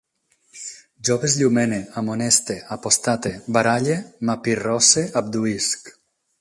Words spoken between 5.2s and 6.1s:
abduïsc